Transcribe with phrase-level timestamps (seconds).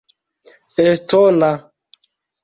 [0.85, 1.51] estona